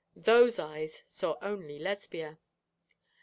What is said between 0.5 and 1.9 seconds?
eyes saw only